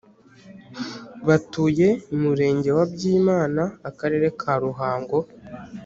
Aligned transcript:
Batuye 1.27 1.87
murenge 2.21 2.69
wa 2.77 2.85
Byimana 2.93 3.63
akarere 3.89 4.27
ka 4.39 4.53
Ruhango 4.63 5.17